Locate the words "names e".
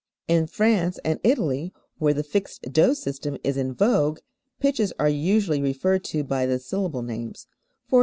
7.03-7.99